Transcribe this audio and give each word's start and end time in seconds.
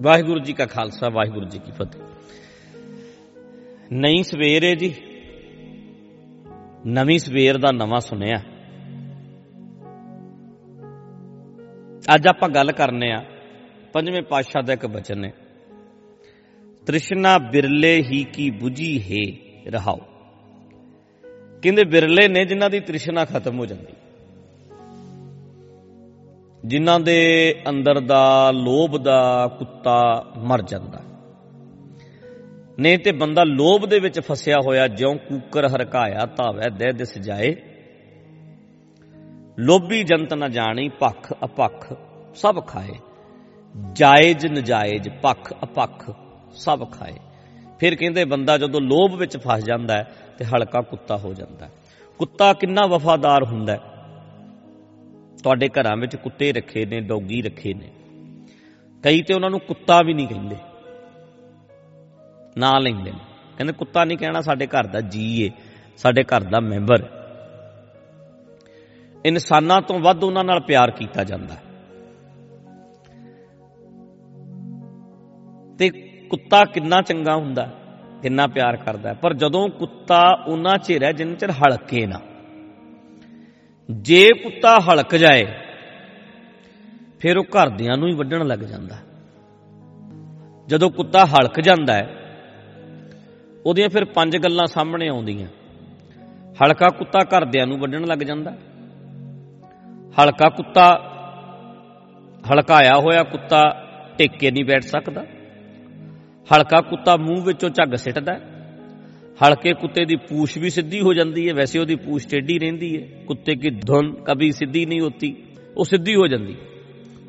ਵਾਹਿਗੁਰੂ 0.00 0.40
ਜੀ 0.40 0.52
ਕਾ 0.52 0.66
ਖਾਲਸਾ, 0.66 1.08
ਵਾਹਿਗੁਰੂ 1.08 1.46
ਜੀ 1.46 1.58
ਕੀ 1.58 1.72
ਫਤਿਹ। 1.72 2.02
ਨਈ 3.92 4.22
ਸਵੇਰ 4.22 4.64
ਹੈ 4.64 4.74
ਜੀ। 4.74 4.94
ਨਵੀਂ 6.86 7.18
ਸਵੇਰ 7.18 7.58
ਦਾ 7.58 7.72
ਨਵਾਂ 7.72 8.00
ਸੁਨੇਹਾ। 8.00 8.38
ਅੱਜ 12.14 12.26
ਆਪਾਂ 12.26 12.48
ਗੱਲ 12.48 12.72
ਕਰਨੇ 12.72 13.12
ਆ, 13.12 13.24
ਪੰਜਵੇਂ 13.92 14.22
ਪਾਤਸ਼ਾਹ 14.22 14.62
ਦਾ 14.62 14.72
ਇੱਕ 14.72 14.86
ਬਚਨ 14.86 15.24
ਹੈ 15.24 15.32
ਤ੍ਰਿਸ਼ਨਾ 16.86 17.38
ਬਿਰਲੇ 17.38 18.02
ਹੀ 18.02 18.24
ਕੀ 18.24 18.52
부ਜੀ 18.64 19.02
ਹੈ 19.02 19.36
ਰਹਾਓ 19.70 19.96
ਕਹਿੰਦੇ 21.62 21.84
ਬਿਰਲੇ 21.84 22.28
ਨੇ 22.28 22.44
ਜਿਨ੍ਹਾਂ 22.44 22.70
ਦੀ 22.70 22.80
ਤ੍ਰਿਸ਼ਨਾ 22.80 23.24
ਖਤਮ 23.24 23.58
ਹੋ 23.58 23.66
ਜਾਂਦੀ। 23.66 23.92
ਜਿਨ੍ਹਾਂ 26.64 27.00
ਦੇ 27.00 27.54
ਅੰਦਰ 27.68 28.00
ਦਾ 28.00 28.50
ਲੋਭ 28.50 28.96
ਦਾ 28.96 29.50
ਕੁੱਤਾ 29.58 30.24
ਮਰ 30.36 30.62
ਜਾਂਦਾ। 30.62 31.00
ਨੇ 32.78 32.96
ਤੇ 32.96 33.12
ਬੰਦਾ 33.12 33.44
ਲੋਭ 33.44 33.86
ਦੇ 33.86 33.98
ਵਿੱਚ 33.98 34.20
ਫਸਿਆ 34.20 34.56
ਹੋਇਆ, 34.66 34.88
ਜਿਉਂ 34.88 35.16
ਕੂਕਰ 35.16 35.66
ਹਰਕਾਇਆ 35.66 36.26
ਧਾਵੈ 36.26 36.68
ਦੇ 36.70 36.92
ਦਿਸ 36.92 37.18
ਜਾਏ। 37.18 37.56
ਲੋਭੀ 39.58 40.04
ਜੰਤ 40.04 40.34
ਨਾ 40.34 40.48
ਜਾਣੀ 40.48 40.88
ਪੱਖ 40.88 41.32
ਅਪੱਖ 41.44 41.92
ਸਭ 42.34 42.66
ਖਾਏ। 42.66 42.92
ਜਾਇਜ਼ 43.92 44.46
ਨਜਾਇਜ਼ 44.46 45.08
ਪੱਖ 45.22 45.52
ਅਪੱਖ 45.64 46.10
ਸਭ 46.52 46.90
ਖਾਏ। 46.90 47.14
ਫਿਰ 47.80 47.94
ਕਹਿੰਦੇ 47.94 48.24
ਬੰਦਾ 48.24 48.58
ਜਦੋਂ 48.58 48.80
ਲੋਭ 48.80 49.14
ਵਿੱਚ 49.14 49.36
ਫਸ 49.36 49.64
ਜਾਂਦਾ 49.64 49.94
ਹੈ 49.94 50.14
ਤੇ 50.38 50.44
ਹਲਕਾ 50.44 50.80
ਕੁੱਤਾ 50.80 51.16
ਹੋ 51.16 51.34
ਜਾਂਦਾ 51.34 51.66
ਹੈ। 51.66 51.70
ਕੁੱਤਾ 52.18 52.52
ਕਿੰਨਾ 52.52 52.86
ਵਫਾਦਾਰ 52.86 53.44
ਹੁੰਦਾ 53.44 53.72
ਹੈ। 53.72 53.80
ਤੁਹਾਡੇ 55.42 55.68
ਘਰਾਂ 55.68 55.96
ਵਿੱਚ 55.96 56.16
ਕੁੱਤੇ 56.16 56.52
ਰੱਖੇ 56.52 56.86
ਨੇ, 56.86 57.00
ਡੌਗੀ 57.00 57.42
ਰੱਖੇ 57.42 57.74
ਨੇ। 57.74 57.90
ਕਈ 59.02 59.22
ਤੇ 59.22 59.34
ਉਹਨਾਂ 59.34 59.50
ਨੂੰ 59.50 59.60
ਕੁੱਤਾ 59.60 60.02
ਵੀ 60.02 60.14
ਨਹੀਂ 60.14 60.28
ਕਹਿੰਦੇ। 60.28 60.56
ਨਾਂ 62.58 62.80
ਲੈਂਦੇ 62.80 63.12
ਨੇ। 63.12 63.18
ਕਹਿੰਦੇ 63.56 63.72
ਕੁੱਤਾ 63.72 64.04
ਨਹੀਂ 64.04 64.18
ਕਹਿਣਾ, 64.18 64.40
ਸਾਡੇ 64.40 64.66
ਘਰ 64.66 64.86
ਦਾ 64.86 65.00
ਜੀ 65.00 65.42
ਏ, 65.42 65.50
ਸਾਡੇ 65.96 66.22
ਘਰ 66.22 66.40
ਦਾ 66.40 66.60
ਮੈਂਬਰ। 66.60 67.08
ਇਨਸਾਨਾਂ 69.26 69.82
ਤੋਂ 69.82 69.98
ਵੱਧ 69.98 70.24
ਉਹਨਾਂ 70.24 70.44
ਨਾਲ 70.44 70.60
ਪਿਆਰ 70.60 70.90
ਕੀਤਾ 70.90 71.24
ਜਾਂਦਾ। 71.24 71.54
ਹੈ 71.54 71.62
ਤੇ 75.78 75.90
ਕੁੱਤਾ 76.30 76.64
ਕਿੰਨਾ 76.64 77.02
ਚੰਗਾ 77.02 77.36
ਹੁੰਦਾ, 77.36 77.70
ਕਿੰਨਾ 78.22 78.46
ਪਿਆਰ 78.46 78.76
ਕਰਦਾ। 78.76 79.14
ਪਰ 79.14 79.34
ਜਦੋਂ 79.34 79.68
ਕੁੱਤਾ 79.68 80.44
ਉਹਨਾਂ 80.46 80.78
ਚਿਰ 80.78 81.04
ਹੈ 81.04 81.12
ਜਿੰਨ 81.12 81.34
ਚਿਰ 81.34 81.50
ਹਲਕੇ 81.50 82.06
ਨਾ। 82.06 82.20
ਜੇ 83.90 84.28
ਕੁੱਤਾ 84.28 84.80
ਹਲਕ 84.80 85.16
ਜਾਏ, 85.16 85.44
ਫਿਰ 87.20 87.38
ਉਹ 87.38 87.44
ਘਰਦਿਆਂ 87.44 87.96
ਨੂੰ 87.96 88.08
ਹੀ 88.08 88.14
ਵੱਢਣ 88.14 88.46
ਲੱਗ 88.46 88.58
ਜਾਂਦਾ। 88.58 88.96
ਜਦੋਂ 90.66 90.90
ਕੁੱਤਾ 90.90 91.24
ਹਲਕ 91.24 91.60
ਜਾਂਦਾ 91.60 91.94
ਹੈ, 91.94 92.14
ਉਹਦੀਆਂ 93.66 93.88
ਫਿਰ 93.88 94.04
ਪੰਜ 94.04 94.36
ਗੱਲਾਂ 94.36 94.66
ਸਾਹਮਣੇ 94.66 95.08
ਆਉਂਦੀਆਂ। 95.08 95.48
ਹਲਕਾ 96.64 96.88
ਕੁੱਤਾ 96.88 97.18
ਘਰਦਿਆਂ 97.18 97.66
ਨੂੰ 97.66 97.78
ਵੱਢਣ 97.78 98.04
ਲੱਗ 98.04 98.18
ਜਾਂਦਾ। 98.18 98.50
ਹਲਕਾ 100.22 100.48
ਕੁੱਤਾ 100.48 100.88
ਹਲਕਾਇਆ 102.52 102.94
ਹੋਇਆ 102.96 103.22
ਕੁੱਤਾ 103.22 103.86
ਟਿਕ 104.18 104.32
ਕੇ 104.32 104.50
ਨਹੀਂ 104.50 104.64
ਬੈਠ 104.64 104.82
ਸਕਦਾ। 104.82 105.24
ਹਲਕਾ 106.54 106.80
ਕੁੱਤਾ 106.80 107.16
ਮੂੰਹ 107.16 107.44
ਵਿੱਚੋਂ 107.44 107.70
ਝੱਗ 107.70 107.94
ਸਿੱਟਦਾ 107.94 108.40
ਹਲਕੇ 109.46 109.72
ਕੁੱਤੇ 109.72 110.04
ਦੀ 110.04 110.16
ਪੂਛ 110.16 110.58
ਵੀ 110.58 110.70
ਸਿੱਧੀ 110.70 111.00
ਹੋ 111.00 111.14
ਜਾਂਦੀ 111.14 111.48
ਹੈ, 111.48 111.54
ਵੈਸੇ 111.54 111.78
ਉਹਦੀ 111.78 111.96
ਪੂਛ 111.96 112.26
ਟੇਢੀ 112.26 112.58
ਰਹਿੰਦੀ 112.58 113.02
ਹੈ। 113.02 113.24
ਕੁੱਤੇ 113.26 113.54
ਦੀ 113.54 113.70
ਧੁਨ 113.70 114.12
ਕभी 114.12 114.52
ਸਿੱਧੀ 114.52 114.86
ਨਹੀਂ 114.86 115.00
ਹੁੰਦੀ, 115.00 115.36
ਉਹ 115.76 115.84
ਸਿੱਧੀ 115.84 116.14
ਹੋ 116.14 116.26
ਜਾਂਦੀ। 116.26 116.56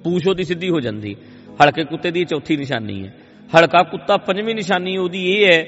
ਪੂਛ 0.04 0.28
ਉਹਦੀ 0.28 0.44
ਸਿੱਧੀ 0.44 0.70
ਹੋ 0.70 0.80
ਜਾਂਦੀ। 0.80 1.16
ਹਲਕੇ 1.64 1.84
ਕੁੱਤੇ 1.84 2.12
ਦੀ 2.12 2.26
ਚੌਥੀ 2.26 2.58
ਨਿਸ਼ਾਨੀ 2.58 3.08
ਹੈ। 3.08 3.16
ਹਲਕਾ 3.60 3.84
ਕੁੱਤਾ 3.84 4.18
ਪੰਜਵੀਂ 4.18 4.56
ਨਿਸ਼ਾਨੀ 4.56 4.98
ਉਹਦੀ 4.98 5.26
ਇਹ 5.26 5.54
ਹੈ 5.54 5.64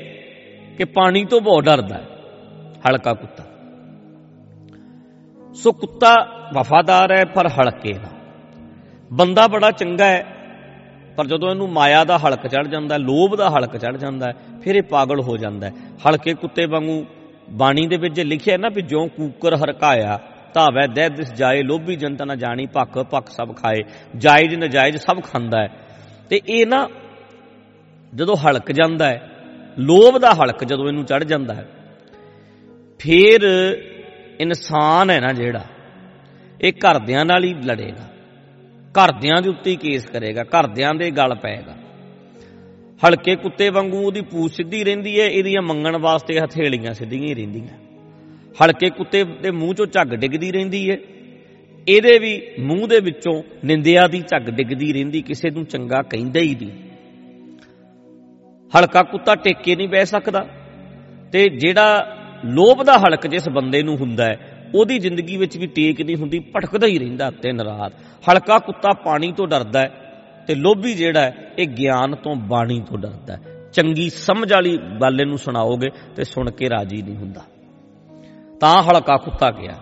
ਕਿ 0.78 0.86
ਪਾਣੀ 0.86 1.26
ਤੋਂ 1.26 1.42
ਬਹੁਤ 1.42 1.64
ਡਰਦਾ 1.64 1.96
ਹੈ, 1.96 2.06
ਹਲਕਾ 2.90 3.14
ਕੁੱਤਾ। 3.14 3.44
ਸੋ 5.54 5.72
ਕੁੱਤਾ 5.72 6.16
ਵਫਾਦਾਰ 6.54 7.12
ਹੈ 7.12 7.26
ਪਰ 7.26 7.48
ਹਲਕੇ 7.48 7.94
ਦਾ। 7.94 8.10
ਬੰਦਾ 9.14 9.48
ਬੜਾ 9.48 9.72
ਚੰਗਾ 9.72 10.06
ਹੈ 10.06 10.41
ਪਰ 11.16 11.28
ਜਦੋਂ 11.28 11.50
ਇਹਨੂੰ 11.50 11.68
ਮਾਇਆ 11.70 12.04
ਦਾ 12.04 12.18
ਹਲਕ 12.18 12.48
ਚੜ 12.48 12.68
ਜਾਂਦਾ, 12.68 12.98
ਲੋਭ 12.98 13.36
ਦਾ 13.36 13.50
ਹਲਕ 13.50 13.78
ਚੜ 13.78 13.96
ਜਾਂਦਾ, 13.98 14.32
ਫਿਰ 14.62 14.76
ਇਹ 14.76 14.84
ਪਾਗਲ 14.90 15.22
ਹੋ 15.22 15.38
ਜਾਂਦਾ 15.38 15.70
ਹਲਕੇ 16.06 16.34
ਕੁੱਤੇ 16.34 16.66
ਵਾਂਗੂ 16.66 17.06
ਬਾਣੀ 17.52 17.86
ਦੇ 17.88 17.98
ਵਿੱਚ 17.98 18.20
ਲਿਖਿਆ 18.22 18.58
ਨਾ 18.58 18.70
ਵੀ 18.70 18.82
ਜਿਉਂ 18.82 19.08
ਕੂਕਰ 19.08 19.56
ਹਰਕਾਇਆ, 19.56 20.20
ਧਾਵੈ 20.54 20.86
ਦੇ 20.88 21.08
ਦਿਸ 21.10 21.34
ਜਾਏ, 21.34 21.62
ਲੋਭੀ 21.64 21.96
ਜਨਤਾ 21.96 22.26
ਨਾ 22.26 22.36
ਜਾਣੀ, 22.36 22.66
ਭੱਖ 22.66 22.98
ਭੱਖ 23.12 23.30
ਸਭ 23.30 23.56
ਖਾਏ, 23.56 23.84
ਜਾਇਜ਼ 24.18 24.56
ਨਜਾਇਜ਼ 24.56 24.98
ਸਭ 24.98 25.22
ਖਾਂਦਾ 25.24 25.62
ਹੈ। 25.62 25.70
ਤੇ 26.30 26.42
ਇਹ 26.48 26.66
ਨਾ 26.68 26.88
ਜਦੋਂ 28.14 28.36
ਹਲਕ 28.38 28.72
ਜਾਂਦਾ 28.72 29.08
ਹੈ, 29.08 29.30
ਲੋਭ 29.80 30.18
ਦਾ 30.18 30.32
ਹਲਕ 30.34 30.64
ਜਦੋਂ 30.64 30.88
ਇਹਨੂੰ 30.88 31.06
ਚੜ 31.06 31.24
ਜਾਂਦਾ 31.24 31.54
ਹੈ, 31.54 31.68
ਫਿਰ 33.00 33.42
ਇਨਸਾਨ 34.40 35.10
ਹੈ 35.10 35.20
ਨਾ 35.20 35.32
ਜਿਹੜਾ, 35.34 35.62
ਇਹ 36.62 36.74
ਘਰਦਿਆਂ 36.74 37.26
ਨਾਲ 37.26 37.44
ਹੀ 37.44 37.54
ਲੜੇਗਾ। 37.64 38.11
ਘਰਦਿਆਂ 38.96 39.42
ਦੇ 39.42 39.50
ਉੱਤੇ 39.50 39.72
ਹੀ 39.72 39.76
ਕੇਸ 39.76 40.06
ਕਰੇਗਾ, 40.06 40.44
ਘਰਦਿਆਂ 40.44 40.94
ਦੇ 40.94 41.12
ਗਲ 41.12 41.36
ਪਏਗਾ। 41.36 41.76
ਹਲਕੇ 43.08 43.36
ਕੁੱਤੇ 43.36 43.70
ਵਾਂਗੂ 43.70 43.98
ਉਹਦੀ 43.98 44.22
ਪੂਛ 44.22 44.52
ਸਿੱਧੀ 44.52 44.84
ਰਹਿੰਦੀ 44.84 45.20
ਹੈ 45.22 45.26
ਇਹਦੀਆਂ 45.26 45.62
ਮੰਗਣ 45.62 45.98
ਵਾਸਤੇ 45.98 46.40
ਹਥੇਲੀਆਂ 46.40 46.94
ਸਿੱਧੀਆਂ 46.94 47.24
ਹੀ 47.24 47.34
ਰਹਿੰਦੀਆਂ। 47.34 47.78
ਹਲਕੇ 48.64 48.90
ਕੁੱਤੇ 48.90 49.24
ਦੇ 49.24 49.52
ਮੂੰਹ 49.52 49.74
ਚੋਂ 49.74 49.86
ਝੱਗ 49.86 50.08
ਡਿੱਗਦੀ 50.08 50.52
ਰਹਿੰਦੀ 50.52 50.90
ਹੈ 50.92 50.98
ਇਹਦੇ 51.88 52.20
ਵੀ 52.20 52.42
ਮੂੰਹ 52.60 52.88
ਦੇ 52.88 53.00
ਵਿੱਚੋਂ 53.00 53.44
ਨਿੰਦਿਆ 53.66 54.08
ਦੀ 54.08 54.22
ਝੱਗ 54.22 54.50
ਡਿੱਗਦੀ 54.50 54.94
ਰਹਿੰਦੀ, 54.94 55.22
ਕਿਸੇ 55.22 55.50
ਨੂੰ 55.50 55.66
ਚੰਗਾ 55.66 56.02
ਕਹਿੰਦਾ 56.02 56.40
ਹੀ 56.40 56.56
ਨਹੀਂ। 56.56 56.72
ਹਲਕਾ 58.72 59.04
ਕੁੱਤਾ 59.04 59.36
ਟੇਕੇ 59.36 59.76
ਨਹੀਂ 59.76 59.88
ਬਹਿ 59.90 60.06
ਸਕਦਾ, 60.06 60.46
ਤੇ 61.32 61.50
ਜਿਹੜਾ 61.50 62.18
ਲੋਭ 62.46 62.84
ਦਾ 62.84 62.94
ਹਲਕ 62.94 63.28
ਜਿਸ 63.28 63.50
ਬੰਦੇ 63.50 63.84
ਨੂੰ 63.84 63.98
ਹੁੰਦਾ 63.98 64.26
ਹੈ 64.26 64.61
ਉਹਦੀ 64.76 65.00
ਜ਼ਿੰਦਗੀ 65.00 65.38
ਵਿੱਚ 65.38 65.58
ਵੀ 65.58 65.68
ਟੇਕ 65.68 66.02
ਨਹੀਂ 66.02 66.16
ਹੁੰਦੀ, 66.16 66.40
ਭਟਕਦਾ 66.40 66.88
ਹੀ 66.88 67.00
ਰਹਿੰਦਾ 67.00 67.32
ਦਿਨ 67.32 67.62
ਰਾਤ। 67.62 67.94
ਹਲਕਾ 68.32 68.60
ਕੁੱਤਾ 68.60 68.94
ਪਾਣੀ 68.94 69.32
ਤੋਂ 69.32 69.48
ਡਰਦਾ 69.48 69.80
ਹੈ 69.80 69.98
ਤੇ 70.48 70.56
ਲੋਭੀ 70.56 70.94
ਜਿਹੜਾ 70.94 71.22
ਹੈ, 71.22 71.52
ਇਹ 71.60 71.68
ਗਿਆਨ 71.68 72.16
ਤੋਂ 72.16 72.36
ਬਾਣੀ 72.36 72.82
ਤੋਂ 72.82 72.98
ਡਰਦਾ 72.98 73.36
ਹੈ। 73.36 73.70
ਚੰਗੀ 73.74 74.10
ਸਮਝ 74.10 74.54
ਵਾਲੀ 74.54 74.78
ਗੱਲ 74.78 75.22
ਇਹਨੂੰ 75.22 75.38
ਸੁਣਾਓਗੇ 75.38 75.90
ਤੇ 76.16 76.24
ਸੁਣ 76.24 76.52
ਕੇ 76.52 76.70
ਰਾਜੀ 76.70 77.02
ਨਹੀਂ 77.02 77.16
ਹੁੰਦਾ। 77.16 77.42
ਤਾਂ 78.60 78.84
ਹਲਕਾ 78.84 79.18
ਕੁੱਤਾ 79.18 79.52
ਗਿਆ। 79.52 79.76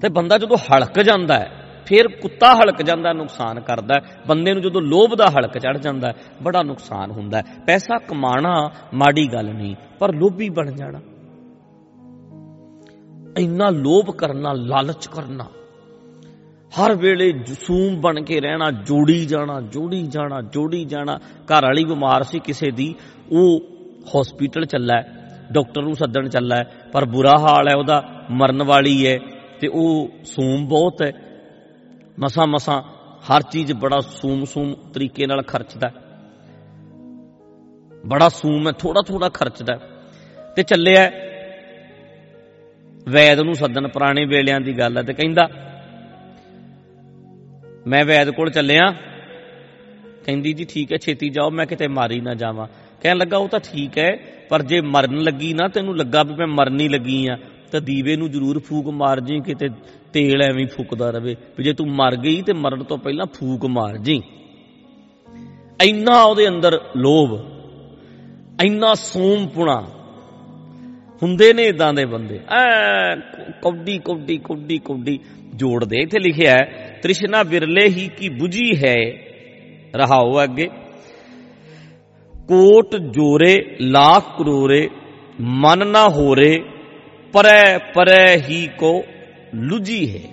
ਤੇ 0.00 0.08
ਬੰਦਾ 0.08 0.38
ਜਦੋਂ 0.38 0.56
ਹਲਕ 0.56 1.02
ਜਾਂਦਾ 1.02 1.38
ਹੈ, 1.38 1.82
ਫਿਰ 1.86 2.08
ਕੁੱਤਾ 2.08 2.54
ਹਲਕ 2.54 2.82
ਜਾਂਦਾ 2.82 3.12
ਨੁਕਸਾਨ 3.12 3.60
ਕਰਦਾ 3.60 4.00
ਬੰਦੇ 4.26 4.52
ਨੂੰ 4.52 4.62
ਜਦੋਂ 4.62 4.82
ਲੋਭ 4.82 5.14
ਦਾ 5.14 5.26
ਹਲਕ 5.26 5.58
ਚੜ 5.58 5.78
ਜਾਂਦਾ 5.78 6.14
ਬੜਾ 6.42 6.62
ਨੁਕਸਾਨ 6.62 7.10
ਹੁੰਦਾ 7.10 7.42
ਪੈਸਾ 7.66 7.98
ਕਮਾਣਾ 7.98 8.70
ਮਾੜੀ 8.94 9.32
ਗੱਲ 9.32 9.54
ਨਹੀਂ, 9.54 9.76
ਪਰ 9.98 10.14
ਲੋਭੀ 10.14 10.48
ਬਣ 10.48 10.72
ਜਾਣਾ। 10.72 11.00
ਇੰਨਾ 13.38 13.70
ਲੋਭ 13.70 14.10
ਕਰਨਾ, 14.10 14.52
ਲਾਲਚ 14.52 15.06
ਕਰਨਾ। 15.06 15.44
ਹਰ 16.70 16.94
ਵੇਲੇ 16.94 17.32
ਜਸੂਮ 17.32 18.00
ਬਣ 18.00 18.22
ਕੇ 18.22 18.40
ਰਹਿਣਾ, 18.40 18.70
ਜੋੜੀ 18.70 19.26
ਜਾਣਾ 19.26 19.60
ਜੋੜੀ 19.60 20.06
ਜਾਣਾ 20.06 20.40
ਜੋੜੀ 20.42 20.84
ਜਾਣਾ। 20.84 21.18
ਘਰ 21.18 21.62
ਵਾਲੀ 21.62 21.84
ਬਿਮਾਰ 21.84 22.22
ਸੀ 22.22 22.38
ਕਿਸੇ 22.38 22.70
ਦੀ, 22.70 22.94
ਉਹ 23.32 23.60
ਹਸਪੀਟਲ 24.20 24.64
ਚੱਲਾ 24.64 25.02
ਡਾਕਟਰ 25.52 25.82
ਨੂੰ 25.82 25.94
ਸੱਦਣ 25.94 26.28
ਚੱਲਾ, 26.28 26.64
ਪਰ 26.92 27.04
ਬੁਰਾ 27.04 27.38
ਹਾਲ 27.38 27.68
ਹੈ 27.68 27.76
ਉਹਦਾ, 27.76 28.24
ਮਰਨ 28.30 28.62
ਵਾਲੀ 28.62 29.06
ਹੈ 29.06 29.18
ਤੇ 29.60 29.68
ਉਹ 29.68 30.08
ਸੂਮ 30.24 30.68
ਬਹੁਤ 30.68 31.02
ਹੈ। 31.02 31.12
ਮਸਾ 32.18 32.46
ਮਸਾ 32.46 32.84
ਹਰ 33.20 33.42
ਚੀਜ਼ 33.42 33.72
ਬੜਾ 33.72 34.00
ਸੂਮ 34.00 34.44
ਸੂਮ 34.44 34.74
ਤਰੀਕੇ 34.94 35.26
ਨਾਲ 35.26 35.42
ਖਰਚਦਾ 35.42 35.90
ਬੜਾ 38.06 38.28
ਸੂਮ 38.28 38.66
ਹੈ 38.66 38.72
ਥੋੜਾ 38.72 39.02
ਥੋੜਾ 39.02 39.28
ਖਰਚਦਾ 39.28 39.74
ਤੇ 40.56 40.62
ਚੱਲਿਆ 40.62 41.10
ਵੈਦ 43.08 43.40
ਨੂੰ 43.40 43.54
ਸੱਦਣ 43.54 43.88
ਪੁਰਾਣੇ 43.88 44.24
ਵੇਲਿਆਂ 44.24 44.60
ਦੀ 44.60 44.78
ਗੱਲ 44.78 44.96
ਹੈ 44.96 45.02
ਤੇ 45.02 45.12
ਕਹਿੰਦਾ, 45.12 45.48
ਮੈਂ 47.86 48.04
ਵੈਦ 48.04 48.30
ਕੋਲ 48.30 48.50
ਚੱਲਿਆ। 48.50 48.94
ਕਹਿੰਦੀ, 50.26 50.52
ਜੀ 50.52 50.64
ਠੀਕ 50.64 50.92
ਹੈ, 50.92 50.96
ਛੇਤੀ 50.96 51.30
ਜਾਓ, 51.30 51.50
ਮੈਂ 51.50 51.66
ਕਿਤੇ 51.66 51.88
ਮਾਰੀ 51.88 52.20
ਨਾ 52.20 52.34
ਜਾਵਾਂ। 52.34 52.66
ਕਹਿਣ 53.02 53.16
ਲੱਗਾ, 53.16 53.36
ਉਹ 53.36 53.48
ਤਾਂ 53.48 53.60
ਠੀਕ 53.60 53.98
ਹੈ, 53.98 54.16
ਪਰ 54.48 54.62
ਜੇ 54.62 54.80
ਮਰਨ 54.80 55.22
ਲੱਗੀ 55.22 55.52
ਨਾ, 55.52 55.68
ਤੈਨੂੰ 55.68 55.96
ਲੱਗਾ 55.96 56.22
ਵੀ 56.22 56.34
ਮੈਂ 56.34 56.46
ਮਰਨੀ 56.46 56.88
ਲੱਗੀ 56.88 57.26
ਆ, 57.26 57.36
ਤਾਂ 57.72 57.80
ਦੀਵੇ 57.80 58.16
ਨੂੰ 58.16 58.30
ਜ਼ਰੂਰ 58.30 58.58
ਫੂਕ 58.58 58.88
ਮਾਰ 58.88 59.20
ਜੀ, 59.20 59.40
ਕਿਤੇ 59.40 59.68
ਤੇਲ 60.12 60.42
ਐਵੇਂ 60.42 60.66
ਫੁੱਕਦਾ 60.66 61.10
ਰਵੇ। 61.10 61.36
ਵੀ 61.58 61.64
ਜੇ 61.64 61.72
ਤੂੰ 61.72 61.86
ਮਰ 61.88 62.16
ਗਈ, 62.16 62.42
ਤੇ 62.42 62.52
ਮਰਨ 62.52 62.82
ਤੋਂ 62.82 62.98
ਪਹਿਲਾਂ 62.98 63.26
ਫੂਕ 63.26 63.66
ਮਾਰ 63.66 63.96
ਜੀ। 63.96 64.22
ਇੰਨਾ 65.82 66.22
ਉਹਦੇ 66.22 66.48
ਅੰਦਰ 66.48 66.80
ਲੋਭ, 66.96 67.40
ਇੰਨਾ 68.62 68.94
ਸੋਮਪੁਣਾ 68.94 69.88
ਹੁੰਦੇ 71.22 71.52
ਨੇ 71.52 71.62
ਇਦਾਂ 71.62 71.94
ਦੇ 71.94 72.04
ਬੰਦੇ। 72.04 72.40
ਐ, 72.50 73.14
ਕੌਡੀ 73.62 73.98
ਕੌਡੀ 73.98 74.36
ਕੌਡੀ 74.36 74.78
ਕੌਡੀ। 74.78 75.18
ਜੋੜਦੇ 75.54 75.98
ਇੱਥੇ 75.98 76.18
ਲਿਖਿਆ 76.18 76.52
ਹੈ, 76.52 76.98
ਤ੍ਰਿਸ਼ਨਾ 77.02 77.42
ਵਿਰਲੇ 77.42 77.86
ਹੀ 77.88 78.10
ਕੀ 78.16 78.28
부ਜੀ 78.28 78.84
ਹੈ 78.84 78.96
ਰਹਾਓ 79.96 80.42
ਅੱਗੇ। 80.42 80.68
ਕੋਟ 82.48 82.96
ਜੋਰੇ, 82.96 83.76
ਲੱਖ 83.80 84.38
ਕਰੋਰੇ, 84.38 84.88
ਮਨ 85.40 85.86
ਨਾ 85.86 86.08
ਹੋਰੇ, 86.08 86.58
ਪਰੈ 87.32 87.78
ਪਰੈ 87.78 88.36
ਹੀ 88.36 88.68
ਕੋ 88.78 89.04
ਲੁਜੀ 89.54 90.14
ਹੈ। 90.14 90.30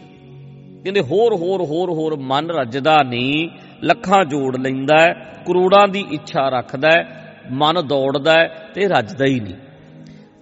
ਕਹਿੰਦੇ 0.84 1.02
ਹੋਰ 1.02 1.34
ਹੋਰ 1.34 1.62
ਹੋਰ 1.62 1.90
ਹੋਰ 1.90 2.16
ਮਨ 2.20 2.52
ਰੱਜਦਾ 2.52 2.98
ਨਹੀਂ, 3.04 3.50
ਲੱਖਾਂ 3.84 4.26
ਜੋੜ 4.26 4.58
ਲੈਂਦਾ 4.58 4.98
ਹੈ, 5.02 5.14
ਕਰੋੜਾਂ 5.48 5.88
ਦੀ 5.88 6.06
ਇੱਛਾ 6.12 6.50
ਰੱਖਦਾ 6.50 6.90
ਹੈ, 6.98 7.34
ਮਨ 7.52 7.88
ਦੌੜਦਾ 7.88 8.34
ਹੈ 8.34 8.72
ਤੇ 8.74 8.88
ਰੱਜਦਾ 8.88 9.26
ਹੀ 9.26 9.40
ਨਹੀਂ। 9.40 9.54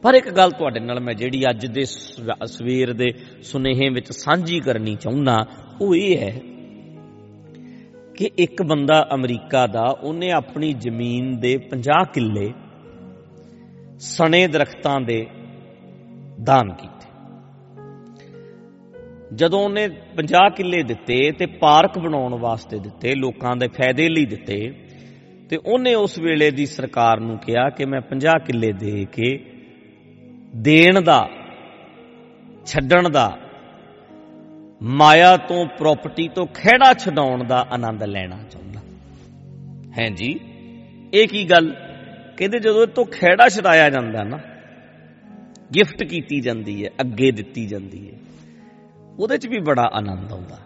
ਪਰ 0.06 0.14
ਇੱਕ 0.14 0.30
ਗੱਲ 0.30 0.52
ਤੁਹਾਡੇ 0.52 0.80
ਨਾਲ 0.80 1.00
ਮੈਂ 1.00 1.14
ਜਿਹੜੀ 1.14 1.44
ਅੱਜ 1.50 1.66
ਦੇ 1.66 1.86
ਸਵ- 1.86 2.46
ਸਵੇਰ 2.46 2.94
ਦੇ 2.94 3.06
ਸੁਨੇਹੇ 3.42 3.90
ਵਿੱਚ 3.90 4.12
ਸਾਂਝੀ 4.12 4.60
ਕਰਨੀ 4.60 4.96
ਚਾਹੁੰਦਾ, 4.96 5.46
ਉਹ 5.82 5.96
ਇਹ 5.96 6.18
ਹੈ 6.18 6.42
ਕਿ 8.18 8.30
ਇੱਕ 8.38 8.64
ਬੰਦਾ 8.64 9.08
ਅਮਰੀਕਾ 9.14 9.68
ਦਾ, 9.68 9.84
ਉਹਨੇ 10.04 10.32
ਆਪਣੀ 10.32 10.74
ਜ਼ਮੀਨ 10.74 11.40
ਦੇ 11.40 11.58
50 11.58 12.06
ਕਿੱਲੇ 12.14 12.54
ਸਣੇ 14.00 14.48
ਦਰਖਤਾਂ 14.48 15.02
ਦੇ 15.02 15.28
ਦਾਨ 16.44 16.74
ਕੀਤੇ। 16.74 17.36
ਜਦੋਂ 19.36 19.60
ਉਹਨੇ 19.60 19.90
50 20.16 20.50
ਕਿੱਲੇ 20.56 20.84
ਦਿੱਤੇ 20.84 21.32
ਤੇ 21.32 21.46
ਪਾਰਕ 21.46 22.00
ਬਣਾਉਣ 22.00 22.40
ਵਾਸਤੇ 22.40 22.80
ਦਿੱਤੇ, 22.80 23.16
ਲੋਕਾਂ 23.16 23.56
ਦੇ 23.56 23.68
ਫਾਇਦੇ 23.68 24.10
ਲਈ 24.10 24.26
ਦਿੱਤੇ, 24.26 24.88
ਤੇ 25.50 25.58
ਉਹਨੇ 25.58 25.96
ਉਸ 25.96 26.20
ਵੇਲੇ 26.20 26.52
ਦੀ 26.52 26.66
ਸਰਕਾਰ 26.66 27.20
ਨੂੰ 27.20 27.38
ਕਿਹਾ 27.38 27.70
ਕਿ 27.70 27.86
ਮੈਂ 27.86 28.02
50 28.02 28.34
ਕਿੱਲੇ 28.46 28.72
ਦੇ 28.72 29.06
ਕੇ 29.12 29.55
ਦੇਣ 30.56 31.02
ਦਾ, 31.02 31.30
ਛੱਡਣ 32.66 33.10
ਦਾ, 33.10 33.38
ਮਾਇਆ 34.82 35.38
ਤੋਂ 35.38 35.66
ਪ੍ਰਾਪਰਟੀ 35.66 36.28
ਤੋਂ 36.28 36.48
ਖਿਹੜਾ 36.48 36.94
ਛਡਾਉਣ 36.94 37.44
ਦਾ 37.44 37.68
ਆਨੰਦ 37.72 38.04
ਲੈਣਾ 38.04 38.38
ਚਾਹੁੰਦਾ। 38.52 38.80
ਹੈ 40.00 40.10
ਜੀ, 40.10 40.40
ਇਹ 41.14 41.28
ਕੀ 41.28 41.50
ਗੱਲ? 41.50 41.76
ਕਹਿੰਦੇ 42.38 42.60
ਜਦੋਂ 42.60 42.82
ਇਹ 42.82 42.88
ਤੋਂ 42.88 43.06
ਖਿਹੜਾ 43.06 43.50
ਛਡਾਇਆ 43.50 43.90
ਜਾਂਦਾ 43.90 44.24
ਨਾ 44.24 44.40
ਗਿਫਟ 45.76 46.04
ਕੀਤੀ 46.04 46.40
ਜਾਂਦੀ 46.42 46.86
ਹੈ, 46.86 46.90
ਅੱਗੇ 47.02 47.32
ਦਿੱਤੀ 47.32 47.66
ਜਾਂਦੀ 47.66 48.12
ਹੈ, 48.12 48.18
ਉਹਦੇ 49.20 49.38
'ਚ 49.38 49.48
ਵੀ 49.48 49.60
ਬੜਾ 49.60 49.90
ਆਨੰਦ 49.94 50.32
ਆਉਂਦਾ। 50.32 50.60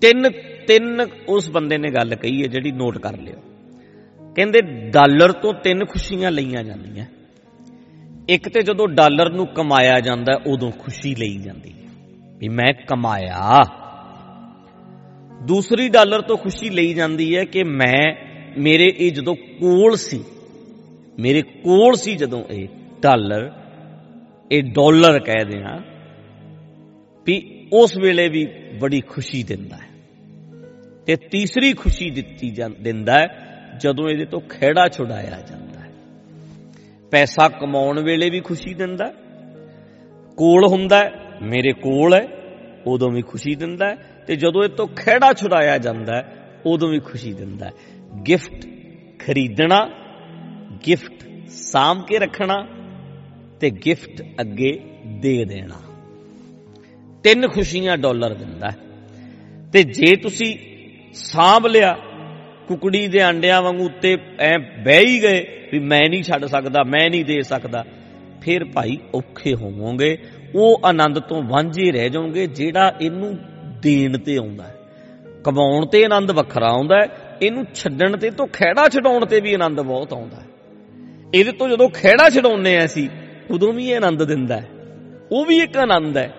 ਤਿੰਨ 0.00 0.30
ਤਿੰਨ 0.66 1.06
ਉਸ 1.28 1.50
ਬੰਦੇ 1.50 1.78
ਨੇ 1.78 1.90
ਗੱਲ 1.90 2.14
ਕਹੀ 2.14 2.42
ਹੈ 2.42 2.46
ਜਿਹੜੀ 2.46 2.72
ਨੋਟ 2.72 2.98
ਕਰ 2.98 3.18
ਲਿਓ। 3.18 3.40
ਕਹਿੰਦੇ 4.36 4.60
ਡਾਲਰ 4.90 5.32
ਤੋਂ 5.32 5.54
ਤਿੰਨ 5.54 5.84
ਖੁਸ਼ੀਆਂ 5.84 6.30
ਲਈਆਂ 6.30 6.64
ਜਾਂਦੀਆਂ। 6.64 7.06
ਇੱਕ 8.28 8.48
ਤੇ 8.48 8.62
ਜਦੋਂ 8.62 8.88
ਡਾਲਰ 8.88 9.30
ਨੂੰ 9.30 9.46
ਕਮਾਇਆ 9.46 10.00
ਜਾਂਦਾ 10.00 10.32
ਹੈ, 10.32 10.52
ਉਦੋਂ 10.52 10.70
ਖੁਸ਼ੀ 10.70 11.14
ਲਈ 11.14 11.38
ਜਾਂਦੀ 11.38 11.72
ਹੈ। 11.72 11.88
ਵੀ 12.38 12.48
ਮੈਂ 12.48 12.72
ਕਮਾਇਆ। 12.72 13.64
ਦੂਸਰੀ 15.42 15.88
ਡਾਲਰ 15.88 16.20
ਤੋਂ 16.20 16.36
ਖੁਸ਼ੀ 16.36 16.70
ਲਈ 16.70 16.94
ਜਾਂਦੀ 16.94 17.36
ਹੈ 17.36 17.44
ਕਿ 17.44 17.62
ਮੈਂ 17.64 18.14
ਮੇਰੇ 18.58 18.92
ਇਹ 18.98 19.12
ਜਦੋਂ 19.12 19.34
ਕੋਲ 19.34 19.96
ਸੀ 19.96 20.24
ਮੇਰੇ 21.18 21.42
ਕੋਲ 21.42 21.94
ਸੀ 21.94 22.16
ਜਦੋਂ 22.16 22.44
ਇਹ 22.50 22.68
ਡਾਲਰ 23.00 23.52
ਇਹ 24.52 24.62
ਡਾਲਰ 24.62 25.18
ਕਹਿਦੇ 25.18 25.62
ਆ 25.62 25.82
ਵੀ 27.26 27.68
ਉਸ 27.72 27.96
ਵੇਲੇ 27.96 28.28
ਵੀ 28.28 28.46
ਬੜੀ 28.80 29.00
ਖੁਸ਼ੀ 29.00 29.42
ਦਿੰਦਾ 29.42 29.76
ਹੈ। 29.76 29.88
ਤੇ 31.06 31.16
ਤੀਸਰੀ 31.16 31.72
ਖੁਸ਼ੀ 31.72 32.10
ਦਿੱਤੀ 32.10 32.50
ਜਾਂ 32.50 32.70
ਦਿੰਦਾ 32.80 33.18
ਹੈ 33.18 33.26
ਜਦੋਂ 33.80 34.08
ਇਹਦੇ 34.08 34.24
ਤੋਂ 34.24 34.40
ਖਿਹੜਾ 34.40 34.88
ਛੁਡਾਇਆ 34.88 35.30
ਜਾਂਦਾ। 35.30 35.54
ਹੈ 35.54 35.57
ਪੈਸਾ 37.10 37.48
ਕਮਾਉਣ 37.48 38.02
ਵੇਲੇ 38.02 38.30
ਵੀ 38.30 38.40
ਖੁਸ਼ੀ 38.40 38.74
ਦਿੰਦਾ 38.74 39.06
ਹੈ। 39.06 39.12
ਕੋਲ 40.36 40.66
ਹੁੰਦਾ 40.66 40.98
ਹੈ, 40.98 41.10
ਮੇਰੇ 41.42 41.72
ਕੋਲ 41.72 42.14
ਹੈ, 42.14 42.28
ਉਦੋਂ 42.86 43.10
ਵੀ 43.10 43.22
ਖੁਸ਼ੀ 43.22 43.54
ਦਿੰਦਾ 43.54 43.88
ਹੈ 43.88 43.96
ਤੇ 44.26 44.36
ਜਦੋਂ 44.36 44.64
ਇਹ 44.64 44.68
ਤੋਂ 44.68 44.86
ਖਿਹੜਾ 44.86 45.32
ਛੁਡਾਇਆ 45.32 45.78
ਜਾਂਦਾ 45.78 46.16
ਹੈ, 46.16 46.52
ਉਦੋਂ 46.66 46.88
ਵੀ 46.88 46.98
ਖੁਸ਼ੀ 46.98 47.32
ਦਿੰਦਾ 47.32 47.66
ਹੈ। 47.66 47.72
ਗਿਫਟ 48.28 48.66
ਖਰੀਦਣਾ, 49.18 49.90
ਗਿਫਟ 50.86 51.48
ਸਾਂਭ 51.48 52.06
ਕੇ 52.06 52.18
ਰੱਖਣਾ 52.18 52.66
ਤੇ 53.60 53.70
ਗਿਫਟ 53.70 54.22
ਅੱਗੇ 54.40 54.80
ਦੇ 55.06 55.44
ਦੇਣਾ। 55.44 55.74
ਤਿੰਨ 57.22 57.48
ਖੁਸ਼ੀਆਂ 57.48 57.96
ਡਾਲਰ 57.96 58.34
ਦਿੰਦਾ 58.34 58.70
ਹੈ। 58.70 58.76
ਤੇ 59.72 59.82
ਜੇ 59.82 60.16
ਤੁਸੀਂ 60.16 60.56
ਸਾਂਭ 61.12 61.66
ਲਿਆ 61.66 61.96
ਕੁਕੜੀ 62.68 63.08
ਦੇ 63.08 63.28
ਅੰਡਿਆਂ 63.28 63.62
ਵਾਂਗੂ 63.62 63.84
ਉੱਤੇ 63.84 64.18
ਐ 64.40 64.58
ਬਹਿ 64.58 65.06
ਹੀ 65.06 65.22
ਗਏ 65.22 65.68
ਵੀ 65.72 65.78
ਮੈਂ 65.78 66.08
ਨਹੀਂ 66.10 66.22
ਛੱਡ 66.22 66.44
ਸਕਦਾ, 66.44 66.82
ਮੈਂ 66.82 67.10
ਨਹੀਂ 67.10 67.24
ਦੇ 67.24 67.42
ਸਕਦਾ। 67.42 67.84
ਫਿਰ 68.42 68.64
ਭਾਈ 68.64 68.98
ਔਖੇ 69.14 69.54
ਹੋਵੋਗੇ, 69.54 70.18
ਉਹ 70.54 70.80
ਆਨੰਦ 70.84 71.18
ਤੋਂ 71.18 71.42
ਵਾਂਝੇ 71.42 71.92
ਰਹਿ 71.92 72.10
ਜਾਓਗੇ, 72.10 72.46
ਜਿਹੜਾ 72.46 72.94
ਇਹਨੂੰ 73.00 73.38
ਦੇਣ 73.82 74.18
ਤੇ 74.18 74.36
ਆਉਂਦਾ 74.36 74.64
ਹੈ। 74.64 74.74
ਕਮਾਉਣ 75.44 75.86
ਤੇ 75.86 76.04
ਆਨੰਦ 76.04 76.30
ਵੱਖਰਾ 76.30 76.66
ਆਉਂਦਾ 76.66 76.96
ਹੈ, 76.96 77.06
ਇਹਨੂੰ 77.42 77.66
ਛੱਡਣ 77.74 78.16
ਤੇ 78.16 78.30
ਤੋਂ 78.30 78.46
ਖਿਹੜਾ 78.46 78.88
ਛਡਾਉਣ 78.88 79.26
ਤੇ 79.26 79.40
ਵੀ 79.40 79.54
ਆਨੰਦ 79.54 79.80
ਬਹੁਤ 79.80 80.12
ਆਉਂਦਾ 80.12 80.36
ਹੈ। 80.36 80.46
ਇਹਦੇ 81.34 81.52
ਤੋਂ 81.52 81.68
ਜਦੋਂ 81.68 81.88
ਖਿਹੜਾ 81.88 82.30
ਛਡਾਉਨੇ 82.30 82.76
ਆ 82.76 82.84
ਅਸੀਂ, 82.84 83.08
ਉਦੋਂ 83.50 83.72
ਵੀ 83.72 83.90
ਇਹ 83.90 83.96
ਆਨੰਦ 83.96 84.24
ਦਿੰਦਾ 84.24 84.56
ਹੈ। 84.56 84.68
ਉਹ 85.32 85.44
ਵੀ 85.44 85.58
ਇੱਕ 85.58 85.76
ਆਨੰਦ 85.76 86.16
ਹੈ। 86.16 86.34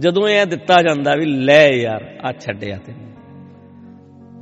ਜਦੋਂ 0.00 0.28
ਇਹ 0.28 0.46
ਦਿੱਤਾ 0.46 0.82
ਜਾਂਦਾ 0.82 1.14
ਵੀ 1.14 1.26
ਲੈ 1.26 1.70
ਯਾਰ 1.70 2.18
ਆ 2.22 2.32
ਛੱਡਿਆ 2.32 2.78
ਤੈਨੂੰ। 2.86 3.03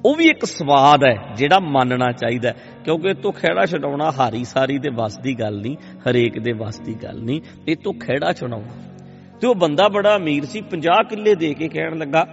ਉਹ 0.05 0.17
ਵੀ 0.17 0.25
ਇੱਕ 0.25 0.45
ਸਵਾਦ 0.45 1.05
ਹੈ 1.05 1.35
ਜਿਹੜਾ 1.37 1.59
ਮੰਨਣਾ 1.59 2.13
ਚਾਹੀਦਾ 2.13 2.49
ਹੈ, 2.49 2.57
ਕਿਉਂਕਿ 2.85 3.09
ਇਹ 3.09 3.15
ਤੋਂ 3.15 3.33
ਖਿਹੜਾ 3.33 3.67
ਛਡਾਉਣਾ 3.67 4.11
ਹਾਰੀ 4.11 4.45
ਸਾਰੀ 4.45 4.79
ਦੇ 4.79 4.89
ਵੱਸ 4.89 5.19
ਦੀ 5.19 5.41
ਗੱਲ 5.41 5.61
ਨਹੀਂ 5.61 5.77
ਹਰੇਕ 5.77 6.39
ਦੇ 6.39 6.53
ਵੱਸ 6.53 6.81
ਦੀ 6.81 6.95
ਗੱਲ 6.95 7.23
ਨਹੀਂ। 7.23 7.41
ਇਹ 7.69 7.77
ਤੋਂ 7.77 7.93
ਖਿਹੜਾ 7.93 8.33
ਛਡਾਉਣਾ। 8.33 8.99
ਤੇ 9.41 9.47
ਉਹ 9.47 9.55
ਬੰਦਾ 9.55 9.89
ਬੜਾ 9.89 10.17
ਅਮੀਰ 10.17 10.45
ਸੀ 10.45 10.61
50 10.61 11.03
ਕਿੱਲੇ 11.11 11.35
ਦੇ 11.35 11.55
ਕੇ 11.55 11.69
ਕਹਿਣ 11.69 11.99
ਲੱਗਾ 11.99 12.27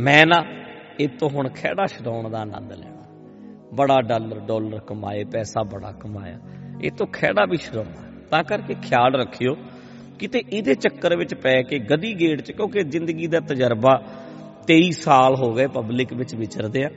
ਮੈਂ 0.00 0.26
ਨਾ 0.26 0.44
ਇਹ 1.00 1.08
ਤੋਂ 1.08 1.28
ਹੁਣ 1.28 1.48
ਖਿਹੜਾ 1.48 1.86
ਛਡਾਉਣ 1.86 2.30
ਦਾ 2.30 2.38
ਆਨੰਦ 2.38 2.72
ਲੈਣਾ। 2.72 3.02
ਬੜਾ 3.74 4.02
ਡਾਲਰ 4.02 4.40
ਡਾਲਰ 4.40 4.78
ਕਮਾਏ 4.78 5.24
ਪੈਸਾ 5.24 5.62
ਬੜਾ 5.62 5.92
ਕਮਾਇਆ। 5.92 6.38
ਇਹ 6.82 6.90
ਤੋਂ 6.90 7.06
ਖਿਹੜਾ 7.06 7.44
ਵੀ 7.44 7.56
ਛਡਾਉਣਾ। 7.56 8.20
ਤਾਂ 8.30 8.44
ਕਰਕੇ 8.44 8.74
ਖਿਆਲ 8.74 9.14
ਰੱਖਿਓ 9.14 9.56
ਕਿਤੇ 10.18 10.42
ਇਹਦੇ 10.52 10.74
ਚੱਕਰ 10.74 11.16
ਵਿੱਚ 11.16 11.34
ਪੈ 11.34 11.62
ਕੇ 11.62 11.78
ਗਦੀ 11.78 12.20
ਗੇੜ 12.20 12.40
ਚ 12.40 12.52
ਕਿਉਂਕਿ 12.52 12.82
ਜ਼ਿੰਦਗੀ 12.82 13.26
ਦਾ 13.26 13.40
ਤਜਰਬਾ 13.40 14.02
23 14.68 14.90
ਸਾਲ 14.90 15.34
ਹੋ 15.34 15.52
ਗਏ 15.52 15.66
ਪਬਲਿਕ 15.66 16.12
ਵਿੱਚ 16.12 16.34
ਵਿਚਰਦੇ 16.34 16.84
ਆ 16.84 16.88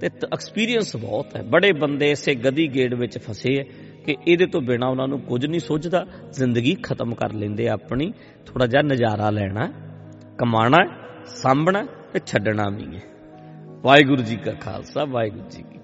ਤੇ 0.00 0.06
ਐਕਸਪੀਰੀਅੰਸ 0.32 0.96
ਬਹੁਤ 0.96 1.36
ਹੈ। 1.36 1.42
ਬੜੇ 1.42 1.72
ਬੰਦੇ 1.72 2.10
ਇਸੇ 2.10 2.34
ਗਦੀ 2.34 2.74
ਗੇੜ 2.74 2.94
ਵਿੱਚ 2.94 3.18
ਫਸੇ 3.18 3.58
ਹੈ 3.58 3.64
ਕਿ 4.04 4.16
ਇਹਦੇ 4.28 4.46
ਤੋਂ 4.46 4.60
ਬਿਨਾ 4.60 4.86
ਉਹਨਾਂ 4.86 5.08
ਨੂੰ 5.08 5.20
ਕੁਝ 5.20 5.46
ਨਹੀਂ 5.46 5.60
ਸੁੱਝਦਾ 5.60 6.06
ਜ਼ਿੰਦਗੀ 6.30 6.76
ਖਤਮ 6.82 7.14
ਕਰ 7.14 7.32
ਲੈਂਦੇ 7.32 7.68
ਆ 7.68 7.72
ਆਪਣੀ। 7.72 8.12
ਥੋੜਾ 8.46 8.66
ਜਿਹਾ 8.66 8.82
ਨਜ਼ਾਰਾ 8.82 9.30
ਲੈਣਾ 9.30 9.72
ਕਮਾਣਾ 10.38 10.78
ਸਾਂਭਣਾ 11.26 11.86
ਤੇ 12.12 12.20
ਛੱਡਣਾ 12.26 12.68
ਵੀ 12.68 12.96
ਹੈ। 12.96 13.02
ਵਾਹਿਗੁਰੂ 13.82 14.22
ਜੀ 14.22 14.36
ਕਾ 14.36 14.52
ਖਾਲਸਾ, 14.52 15.04
ਵਾਹਿਗੁਰੂ 15.04 15.48
ਜੀ 15.50 15.62
ਕੀ 15.62 15.75